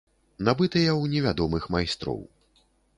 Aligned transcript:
Набытыя 0.47 0.89
ў 1.01 1.05
невядомых 1.13 1.63
майстроў. 1.77 2.19